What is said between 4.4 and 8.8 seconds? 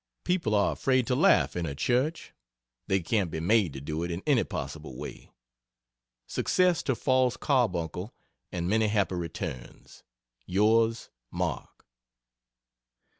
possible way. Success to Fall's carbuncle and